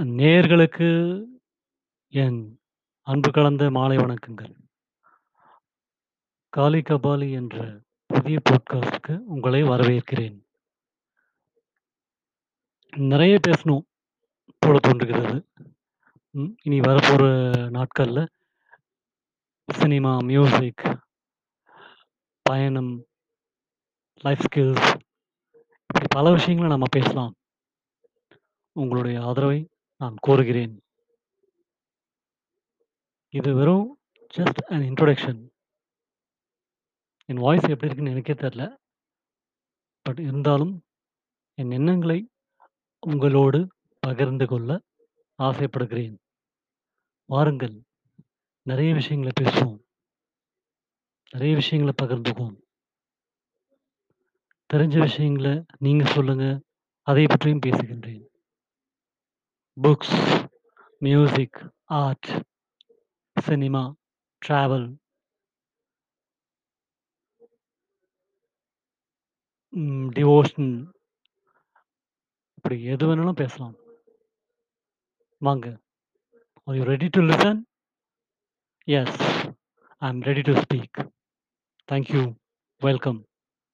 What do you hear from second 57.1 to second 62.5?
பற்றியும் பேசுகின்றேன். Books, music, art,